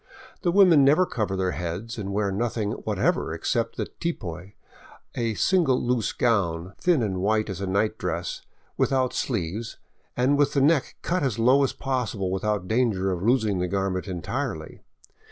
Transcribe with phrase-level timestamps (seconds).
[0.41, 4.53] The women never cover their heads and wear nothing whatever except the tipoy,
[5.13, 8.41] a single loose gown, thin and white as a night dress,
[8.77, 9.77] without sleeves
[10.17, 13.67] and with the neck cut as low as is possible without danger of losing the
[13.67, 14.81] garment entirely.